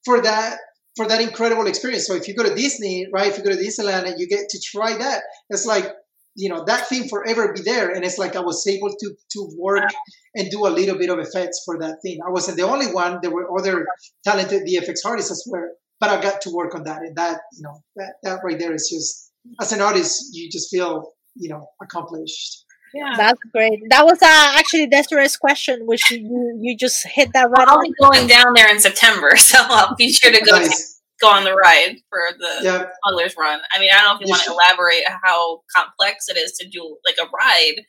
[0.05, 0.59] for that
[0.97, 2.07] for that incredible experience.
[2.07, 4.49] So if you go to Disney, right, if you go to Disneyland and you get
[4.49, 5.93] to try that, it's like
[6.37, 9.51] you know that thing forever be there, and it's like I was able to to
[9.59, 9.89] work
[10.35, 12.19] and do a little bit of effects for that thing.
[12.27, 13.19] I wasn't the only one.
[13.23, 13.87] There were other
[14.25, 15.69] talented VFX artists as well,
[15.99, 18.75] but I got to work on that, and that you know that that right there
[18.75, 19.30] is just
[19.61, 22.65] as an artist, you just feel, you know, accomplished.
[22.93, 23.81] Yeah, that's great.
[23.91, 27.69] That was uh, actually Desiree's question, which you you just hit that right.
[27.69, 27.85] I'll on.
[27.85, 31.01] be going down there in September, so I'll be sure to go nice.
[31.21, 32.87] go on the ride for the yeah.
[33.05, 33.61] smugglers run.
[33.73, 36.53] I mean, I don't know if you, you want to elaborate how complex it is
[36.59, 37.85] to do like a ride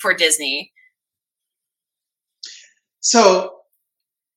[0.00, 0.72] for Disney.
[3.00, 3.54] So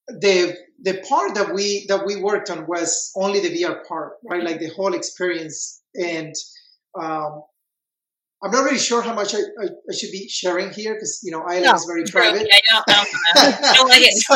[0.08, 4.44] the the part that we that we worked on was only the VR part, right?
[4.44, 6.34] Like the whole experience and
[7.00, 7.44] um,
[8.44, 11.32] I'm not really sure how much I, I, I should be sharing here because you
[11.32, 12.48] know ILM no, is very private.
[12.52, 14.18] I don't, I don't, I don't like it.
[14.18, 14.36] so,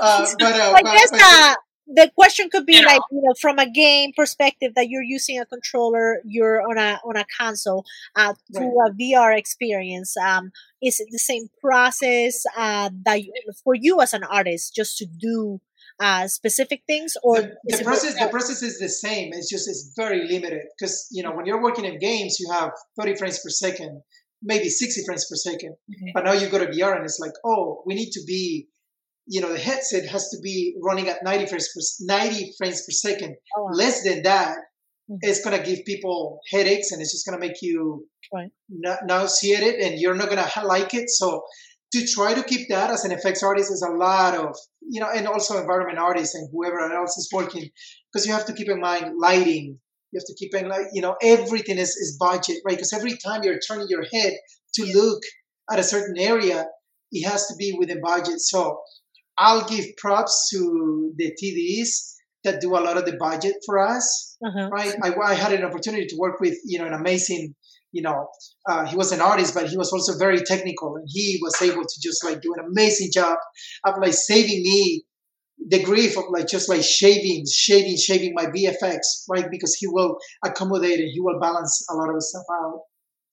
[0.00, 1.54] uh, but, uh, I guess but, uh,
[1.86, 2.88] the question could be You know.
[2.88, 7.00] like you know from a game perspective that you're using a controller you're on a
[7.04, 7.84] on a console
[8.16, 10.50] uh, through a vr experience um
[10.82, 13.32] is it the same process uh that you,
[13.62, 15.60] for you as an artist just to do
[16.00, 19.92] uh specific things or the, the process the process is the same it's just it's
[19.96, 23.48] very limited because you know when you're working in games you have 30 frames per
[23.48, 24.02] second
[24.42, 26.12] maybe 60 frames per second Okay.
[26.14, 28.68] but now you go to vr and it's like oh we need to be
[29.26, 31.80] you know the headset has to be running at 90 frames per,
[32.14, 33.70] 90 frames per second Oh, wow.
[33.72, 34.56] less than that
[35.08, 35.18] Mhm.
[35.22, 38.50] it's going to give people headaches and it's just going to make you Right.
[38.68, 41.44] na- nauseated and you're not going to like it so
[41.92, 44.56] to try to keep that as an effects artist is a lot of
[44.88, 47.68] you know and also environment artists and whoever else is working
[48.12, 49.78] because you have to keep in mind lighting.
[50.12, 52.76] You have to keep in like you know everything is, is budget right?
[52.76, 54.34] Because every time you're turning your head
[54.74, 55.22] to look
[55.70, 56.66] at a certain area
[57.12, 58.40] it has to be within budget.
[58.40, 58.80] So
[59.38, 64.26] i'll give props to the tds that do a lot of the budget for us
[64.44, 64.68] uh-huh.
[64.70, 64.94] right?
[65.02, 67.54] I, I had an opportunity to work with you know an amazing
[67.96, 68.28] you know
[68.70, 71.84] uh, he was an artist but he was also very technical and he was able
[71.92, 73.36] to just like do an amazing job
[73.86, 75.04] of like saving me
[75.68, 80.18] the grief of like just like shaving shaving shaving my vfx right because he will
[80.44, 82.80] accommodate and he will balance a lot of stuff out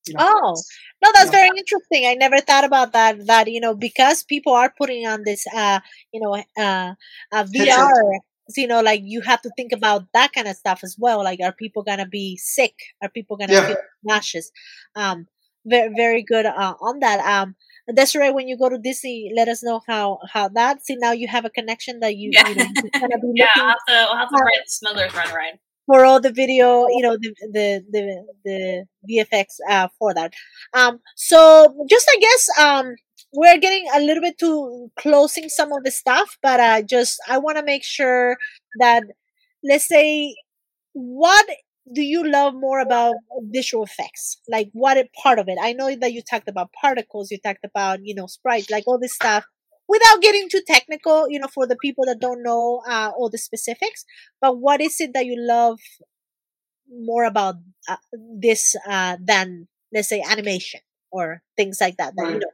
[0.08, 0.54] you know, Oh,
[1.02, 1.39] no, that's Yeah.
[1.39, 2.06] very interesting.
[2.06, 3.26] I never thought about that.
[3.26, 5.80] That you know, because people are putting on this, uh,
[6.12, 6.93] you know, uh,
[7.32, 8.19] uh VR.
[8.58, 11.23] You know, like you have to think about that kind of stuff as well.
[11.23, 12.75] Like, are people gonna be sick?
[13.01, 13.67] Are people gonna Yeah.
[13.67, 14.51] feel nauseous?
[14.95, 15.27] Um,
[15.65, 17.19] very, very good uh, on that.
[17.25, 17.56] Um,
[17.93, 20.86] Desiree, when you go to Disney, let us know how how that.
[20.86, 22.47] See, now you have a connection that you, Yeah.
[22.49, 22.65] you know,
[22.99, 25.60] gonna be Yeah, looking I'll have to, I'll have to ride the smugglers run ride.
[25.86, 30.34] for all the video, you know, the the the, the VFX uh, for that.
[30.73, 32.95] Um, so just I guess um,
[33.34, 37.38] we're getting a little bit to closing some of the stuff, but uh, just I
[37.39, 38.38] want to make sure
[38.80, 39.04] that
[39.63, 40.36] let's say
[40.93, 41.46] what
[41.93, 44.39] do you love more about visual effects?
[44.50, 45.58] Like what part of it?
[45.62, 49.00] I know that you talked about particles, you talked about you know sprites, like all
[49.00, 49.46] this stuff.
[49.88, 53.38] Without getting too technical, you know, for the people that don't know uh, all the
[53.38, 54.06] specifics,
[54.41, 55.80] but what is it that you love
[56.89, 57.56] more about
[57.89, 57.98] uh,
[58.39, 62.52] this uh, than let's say animation or things like that, that you know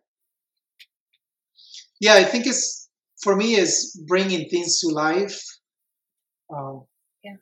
[2.00, 2.90] yeah i think it's
[3.22, 5.42] for me is bringing things to life.
[6.56, 6.86] Um,
[7.24, 7.36] Yeah.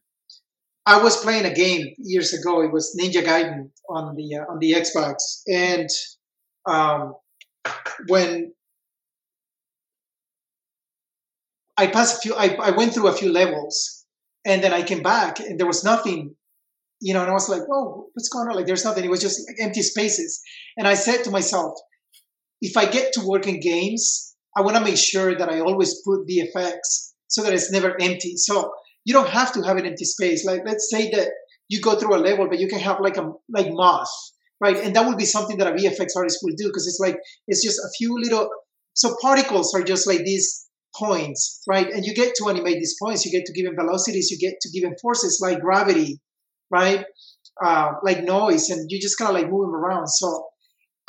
[0.85, 2.61] i was playing a game years ago.
[2.63, 5.15] It was ninja gaiden on the uh, on the xbox.
[5.47, 5.89] And
[6.65, 7.13] um,
[8.07, 8.53] when
[11.77, 14.05] i passed a few I, I went through a few levels
[14.45, 16.35] and then i came back and there was nothing
[16.99, 18.55] you know and i was like oh what's going on?
[18.55, 19.05] Like there's nothing.
[19.05, 20.41] It was just like empty spaces.
[20.77, 21.73] And i said to myself
[22.61, 26.01] if I get to work in games, I want to make sure that I always
[26.03, 28.35] put the effects so that it's never empty.
[28.37, 28.73] So
[29.05, 30.43] you don't have to have an empty space.
[30.45, 31.29] Like let's say that
[31.69, 34.09] you go through a level, but you can have like a like moth,
[34.59, 34.77] right?
[34.77, 37.17] And that would be something that a VFX artist will do because it's like
[37.47, 38.49] it's just a few little.
[38.93, 41.87] So particles are just like these points, right?
[41.87, 43.25] And you get to animate these points.
[43.25, 44.31] You get to give them velocities.
[44.31, 46.19] You get to give them forces like gravity,
[46.71, 47.05] right?
[47.63, 50.07] Uh, like noise, and you just kind of like move them around.
[50.07, 50.47] So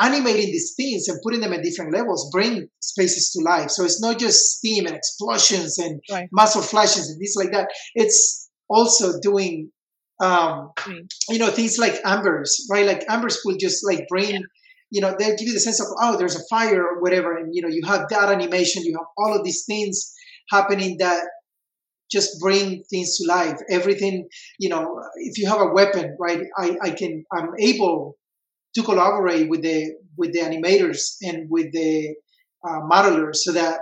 [0.01, 3.71] animating these things and putting them at different levels bring spaces to life.
[3.71, 6.29] So it's not just steam and explosions and Right.
[6.33, 7.69] muzzle flashes and things like that.
[7.95, 9.73] It's also doing,
[10.21, 11.05] um, Right.
[11.31, 12.87] you know, things like embers, right?
[12.87, 14.45] Like embers will just like bring,
[14.91, 17.37] you know, they'll give you the sense of, oh, there's a fire or whatever.
[17.37, 20.15] And, you know, you have that animation, you have all of these things
[20.51, 21.25] happening that
[22.11, 23.59] just bring things to life.
[23.69, 26.41] Everything, you know, if you have a weapon, right?
[26.57, 28.17] I, I can, I'm able
[28.75, 32.15] to collaborate with the with the animators and with the
[32.67, 33.81] uh, modelers so that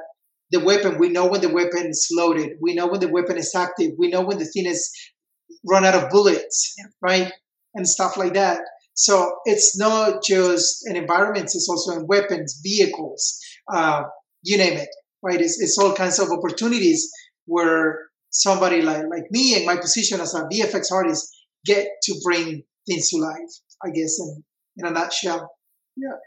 [0.50, 2.52] the weapon we know when the weapon is loaded.
[2.60, 3.92] We know when the weapon is active.
[3.98, 4.90] We know when the thing is
[5.64, 7.32] run out of bullets right?
[7.74, 8.60] And stuff like that.
[8.94, 13.38] So it's not just in environments it's also in weapons vehicles
[13.72, 14.04] uh,
[14.42, 14.88] you name it
[15.22, 15.40] right?
[15.40, 17.10] It's, it's all kinds of opportunities
[17.46, 22.62] where somebody like, like me and my position as a vfx artist get to bring
[22.86, 23.52] things to life
[23.84, 24.44] i guess in,
[24.76, 25.50] in a nutshell
[25.96, 26.18] Yeah.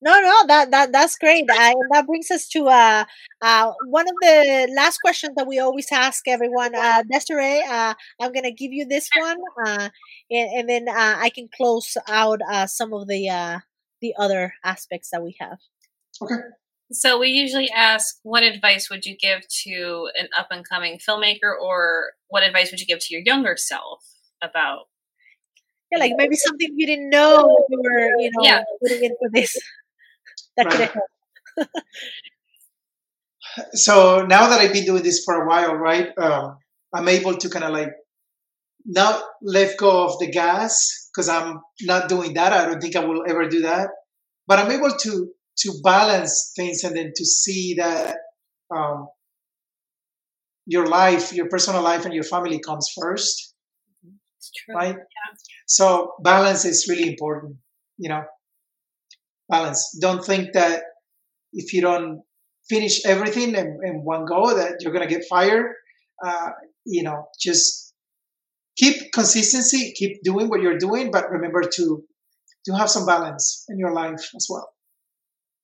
[0.00, 1.44] No, no, that that that's great.
[1.50, 3.04] I, and that brings us to uh,
[3.42, 6.72] uh, one of the last questions that we always ask everyone.
[6.74, 9.88] Uh, Desiree, uh, I'm gonna give you this one, uh,
[10.30, 13.58] and, and then uh, I can close out uh, some of the uh,
[14.00, 15.58] the other aspects that we have.
[16.22, 16.34] Okay.
[16.92, 21.52] So we usually ask, what advice would you give to an up and coming filmmaker,
[21.60, 24.04] or what advice would you give to your younger self
[24.40, 24.86] about?
[25.90, 28.62] Yeah, like maybe something you didn't know you were, you know, Yeah.
[28.82, 29.56] putting into this
[30.56, 30.90] that could Right.
[30.92, 31.10] help.
[33.74, 36.08] so now that I've been doing this for a while, right?
[36.18, 36.58] Um,
[36.94, 37.92] I'm able to kind of like
[38.84, 42.52] not let go of the gas because I'm not doing that.
[42.52, 43.88] I don't think I will ever do that.
[44.46, 45.30] But I'm able to
[45.60, 48.16] to balance things and then to see that
[48.74, 49.08] um,
[50.66, 53.47] your life, your personal life, and your family comes first.
[54.38, 54.74] It's true.
[54.74, 54.96] Right.
[54.96, 55.34] Yeah.
[55.66, 57.56] So balance is really important.
[57.98, 58.24] You know,
[59.48, 59.96] balance.
[60.00, 60.82] Don't think that
[61.52, 62.22] if you don't
[62.68, 65.74] finish everything in, in one go that you're gonna get fired.
[66.24, 66.50] Uh,
[66.86, 67.94] you know, just
[68.78, 72.04] keep consistency, keep doing what you're doing, but remember to
[72.66, 74.68] to have some balance in your life as well.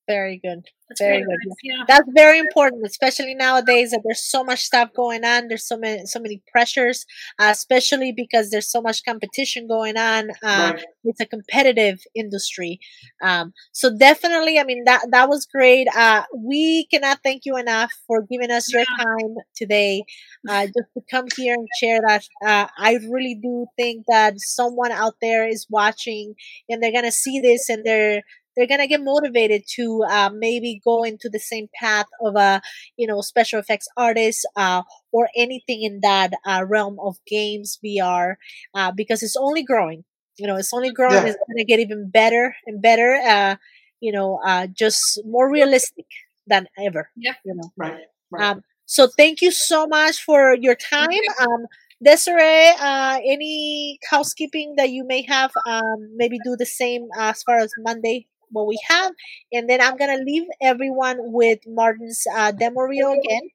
[0.07, 0.64] Very good.
[0.90, 1.38] That's very good.
[1.46, 1.57] Nice.
[1.62, 1.84] Yeah.
[1.88, 5.48] That's very important, especially nowadays that there's so much stuff going on.
[5.48, 7.07] There's so many so many pressures,
[7.38, 10.30] uh, especially because there's so much competition going on.
[10.42, 10.84] Uh, right.
[11.05, 12.80] It's a competitive industry,
[13.22, 14.59] um, so definitely.
[14.59, 15.88] I mean that that was great.
[15.96, 20.05] Uh, we cannot thank you enough for giving us your time today,
[20.50, 22.24] uh, just to come here and share that.
[22.44, 26.34] Uh, I really do think that someone out there is watching
[26.68, 28.22] and they're gonna see this and they're
[28.57, 32.61] they're gonna get motivated to uh, maybe go into the same path of a
[32.96, 34.82] you know special effects artist uh,
[35.12, 38.36] or anything in that uh, realm of games VR
[38.74, 40.05] uh, because it's only growing.
[40.36, 41.14] You know, it's only growing.
[41.14, 41.26] Yeah.
[41.26, 43.14] It's gonna get even better and better.
[43.14, 43.57] Uh,
[44.00, 46.07] you know, uh, just more realistic
[46.46, 47.11] than ever.
[47.16, 47.34] Yeah.
[47.44, 47.72] You know.
[47.76, 48.02] Right.
[48.30, 48.42] right.
[48.42, 51.09] Um, so thank you so much for your time.
[51.40, 51.66] Um,
[52.02, 57.59] Desiree, uh, any housekeeping that you may have, um, maybe do the same as far
[57.59, 59.12] as Monday what we have
[59.52, 63.48] and then i'm gonna leave everyone with martin's uh, demo reel again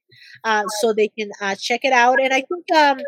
[0.43, 2.99] uh, so they can uh, check it out and i think um,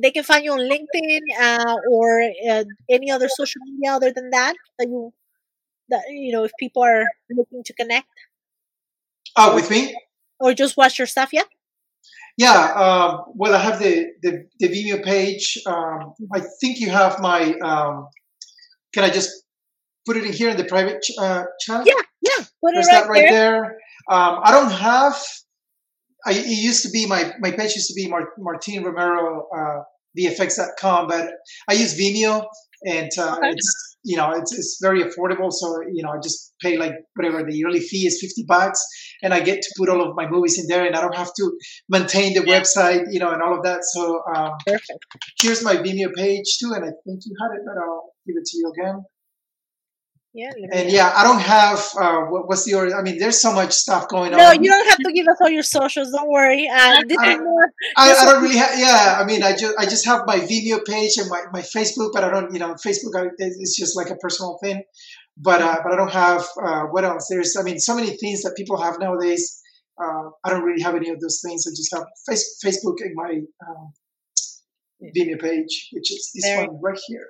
[0.00, 4.30] they can find you on linkedin uh, or uh, any other social media other than
[4.30, 5.12] that that you
[5.88, 8.08] that you know if people are looking to connect
[9.36, 9.94] oh with me
[10.40, 11.48] or just watch your stuff yeah
[12.38, 15.58] yeah, um, well, I have the, the, the Vimeo page.
[15.66, 17.52] Um, I think you have my.
[17.54, 18.06] Um,
[18.94, 19.42] can I just
[20.08, 21.84] put it in here in the private uh, channel?
[21.86, 22.44] Yeah, yeah.
[22.64, 23.62] Put There's it right, that right there.
[23.62, 23.64] there.
[24.10, 25.14] Um, I don't have.
[26.26, 29.82] I, it used to be my my page used to be Mar- Martin Romero uh,
[30.18, 31.30] VFX.com, but
[31.68, 32.46] I use Vimeo,
[32.84, 33.50] and uh, okay.
[33.50, 35.52] it's you know it's it's very affordable.
[35.52, 38.82] So you know I just pay like whatever the yearly fee is, fifty bucks,
[39.22, 41.32] and I get to put all of my movies in there, and I don't have
[41.38, 41.52] to
[41.88, 42.58] maintain the yeah.
[42.58, 43.84] website, you know, and all of that.
[43.84, 45.04] So um, Perfect.
[45.42, 48.46] here's my Vimeo page too, and I think you had it, but I'll give it
[48.46, 49.04] to you again.
[50.34, 50.50] Yeah.
[50.72, 52.94] And yeah, I don't have uh, what, what's your?
[52.94, 54.56] I mean, there's so much stuff going no, on.
[54.56, 56.12] No, you don't have to give us all your socials.
[56.12, 56.68] Don't worry.
[56.68, 58.78] Uh, I, more, I, I, don't really have.
[58.78, 62.10] Yeah, I mean, I just I just have my Vimeo page and my, my Facebook,
[62.12, 62.52] but I don't.
[62.52, 64.82] You know, Facebook is just like a personal thing.
[65.38, 67.28] But uh, but I don't have uh, what else?
[67.30, 69.62] There's I mean, so many things that people have nowadays.
[70.00, 71.66] Uh, I don't really have any of those things.
[71.66, 73.92] I just have face, Facebook and my um,
[75.16, 76.66] Vimeo page, which is this there.
[76.66, 77.26] one right here.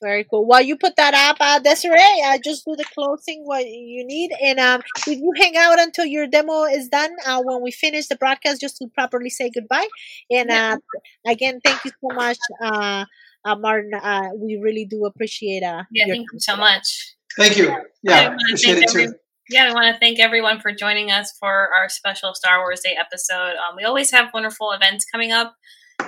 [0.00, 0.44] Very cool.
[0.46, 4.30] While you put that up, uh, Desiree, uh, just do the closing what you need,
[4.42, 8.06] and um, if you hang out until your demo is done, uh, when we finish
[8.06, 9.88] the broadcast, just to properly say goodbye.
[10.30, 10.78] And uh,
[11.26, 13.04] again, thank you so much, uh,
[13.44, 13.94] uh Martin.
[13.94, 15.84] Uh, we really do appreciate uh.
[15.90, 17.16] Yeah, thank you so much.
[17.36, 17.74] Thank you.
[18.02, 19.14] Yeah, appreciate it too.
[19.50, 22.96] yeah, we want to thank everyone for joining us for our special Star Wars Day
[22.98, 23.56] episode.
[23.56, 25.54] Um, we always have wonderful events coming up.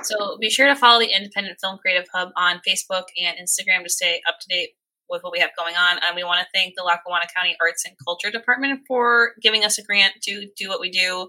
[0.03, 3.91] So be sure to follow the Independent Film Creative Hub on Facebook and Instagram to
[3.91, 4.70] stay up to date
[5.09, 5.99] with what we have going on.
[6.07, 9.78] And we want to thank the Lackawanna County Arts and Culture Department for giving us
[9.78, 11.28] a grant to do what we do,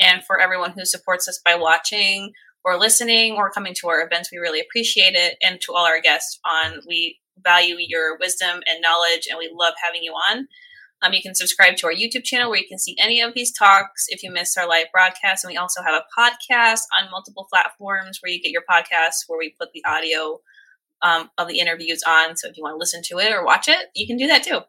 [0.00, 2.32] and for everyone who supports us by watching
[2.64, 4.30] or listening or coming to our events.
[4.32, 5.36] We really appreciate it.
[5.42, 9.74] And to all our guests on, we value your wisdom and knowledge, and we love
[9.84, 10.46] having you on.
[11.02, 13.52] Um, you can subscribe to our YouTube channel where you can see any of these
[13.52, 15.44] talks if you missed our live broadcast.
[15.44, 19.38] And we also have a podcast on multiple platforms where you get your podcasts where
[19.38, 20.40] we put the audio
[21.02, 22.36] um, of the interviews on.
[22.36, 24.44] So if you want to listen to it or watch it, you can do that
[24.44, 24.60] too.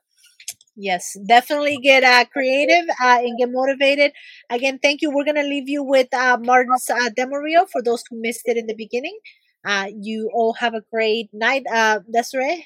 [0.75, 4.11] Yes, definitely get uh, creative uh, and get motivated.
[4.49, 5.11] Again, thank you.
[5.11, 8.41] We're going to leave you with uh, Martin's uh, demo reel for those who missed
[8.45, 9.17] it in the beginning.
[9.63, 11.63] Uh, you all have a great night.
[11.71, 12.65] Uh, Desiree?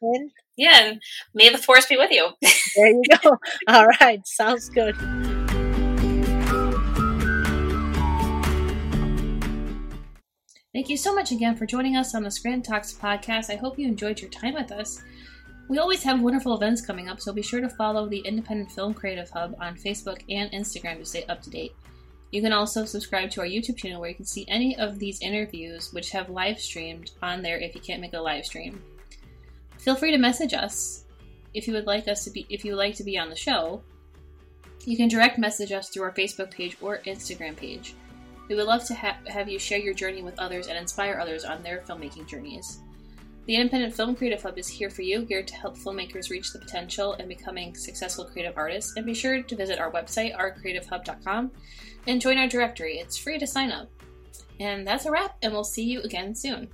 [0.00, 1.02] And yeah, and
[1.34, 2.30] may the force be with you.
[2.76, 3.38] there you go.
[3.68, 4.96] All right, sounds good.
[10.74, 13.50] Thank you so much again for joining us on the Scranton Talks podcast.
[13.50, 15.00] I hope you enjoyed your time with us.
[15.68, 18.94] We always have wonderful events coming up, so be sure to follow the Independent Film
[18.94, 21.72] Creative Hub on Facebook and Instagram to stay up to date.
[22.32, 25.20] You can also subscribe to our YouTube channel where you can see any of these
[25.20, 28.82] interviews, which have live streamed on there if you can't make a live stream
[29.78, 31.04] feel free to message us
[31.54, 33.36] if you would like us to be if you would like to be on the
[33.36, 33.82] show.
[34.84, 37.94] You can direct message us through our Facebook page or Instagram page.
[38.48, 41.44] We would love to ha- have you share your journey with others and inspire others
[41.44, 42.80] on their filmmaking journeys.
[43.48, 46.58] The Independent Film Creative Hub is here for you, geared to help filmmakers reach the
[46.58, 48.94] potential in becoming successful creative artists.
[48.96, 51.50] And be sure to visit our website, ourcreativehub.com,
[52.06, 52.98] and join our directory.
[52.98, 53.88] It's free to sign up.
[54.60, 56.68] And that's a wrap, and we'll see you again soon.